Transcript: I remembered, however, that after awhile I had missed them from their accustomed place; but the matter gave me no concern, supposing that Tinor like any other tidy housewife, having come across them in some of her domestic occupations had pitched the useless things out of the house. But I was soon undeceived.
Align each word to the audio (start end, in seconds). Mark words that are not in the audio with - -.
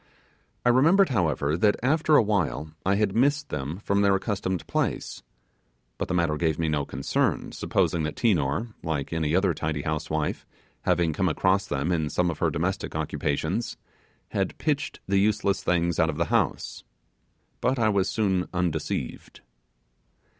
I 0.65 0.69
remembered, 0.69 1.09
however, 1.09 1.55
that 1.55 1.75
after 1.83 2.15
awhile 2.15 2.71
I 2.83 2.95
had 2.95 3.15
missed 3.15 3.49
them 3.49 3.77
from 3.77 4.01
their 4.01 4.15
accustomed 4.15 4.65
place; 4.65 5.21
but 5.99 6.07
the 6.07 6.15
matter 6.15 6.37
gave 6.37 6.57
me 6.57 6.69
no 6.69 6.85
concern, 6.87 7.51
supposing 7.51 8.01
that 8.01 8.15
Tinor 8.15 8.73
like 8.81 9.13
any 9.13 9.35
other 9.35 9.53
tidy 9.53 9.83
housewife, 9.83 10.43
having 10.85 11.13
come 11.13 11.29
across 11.29 11.67
them 11.67 11.91
in 11.91 12.09
some 12.09 12.31
of 12.31 12.39
her 12.39 12.49
domestic 12.49 12.95
occupations 12.95 13.77
had 14.29 14.57
pitched 14.57 14.99
the 15.07 15.19
useless 15.19 15.61
things 15.63 15.99
out 15.99 16.09
of 16.09 16.17
the 16.17 16.25
house. 16.33 16.83
But 17.59 17.77
I 17.77 17.89
was 17.89 18.09
soon 18.09 18.47
undeceived. 18.51 19.41